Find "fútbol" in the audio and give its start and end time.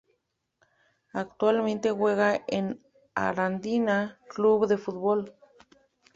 4.79-5.35